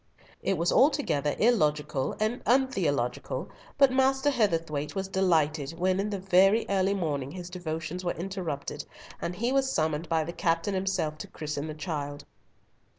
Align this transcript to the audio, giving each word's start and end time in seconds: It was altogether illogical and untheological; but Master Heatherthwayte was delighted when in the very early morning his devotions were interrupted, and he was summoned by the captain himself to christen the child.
It 0.41 0.57
was 0.57 0.71
altogether 0.71 1.35
illogical 1.37 2.15
and 2.19 2.41
untheological; 2.47 3.51
but 3.77 3.91
Master 3.93 4.31
Heatherthwayte 4.31 4.95
was 4.95 5.07
delighted 5.07 5.77
when 5.77 5.99
in 5.99 6.09
the 6.09 6.17
very 6.17 6.65
early 6.69 6.95
morning 6.95 7.29
his 7.29 7.51
devotions 7.51 8.03
were 8.03 8.13
interrupted, 8.15 8.83
and 9.21 9.35
he 9.35 9.51
was 9.51 9.71
summoned 9.71 10.09
by 10.09 10.23
the 10.23 10.33
captain 10.33 10.73
himself 10.73 11.19
to 11.19 11.27
christen 11.27 11.67
the 11.67 11.75
child. 11.75 12.25